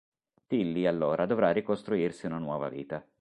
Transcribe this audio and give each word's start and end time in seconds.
Tilly 0.47 0.87
allora 0.87 1.27
dovrà 1.27 1.51
ricostruirsi 1.51 2.25
una 2.25 2.39
nuova 2.39 2.69
vita. 2.69 3.07